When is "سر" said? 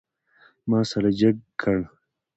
0.89-1.03